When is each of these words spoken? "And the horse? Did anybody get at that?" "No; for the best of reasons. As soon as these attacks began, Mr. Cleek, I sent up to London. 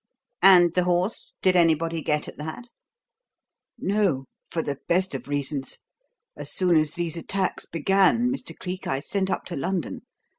"And 0.41 0.73
the 0.73 0.85
horse? 0.85 1.33
Did 1.43 1.55
anybody 1.55 2.01
get 2.01 2.27
at 2.27 2.37
that?" 2.39 2.65
"No; 3.77 4.25
for 4.49 4.63
the 4.63 4.79
best 4.87 5.13
of 5.13 5.27
reasons. 5.27 5.77
As 6.35 6.51
soon 6.51 6.75
as 6.75 6.95
these 6.95 7.15
attacks 7.15 7.67
began, 7.67 8.31
Mr. 8.31 8.57
Cleek, 8.57 8.87
I 8.87 8.99
sent 8.99 9.29
up 9.29 9.45
to 9.45 9.55
London. 9.55 10.01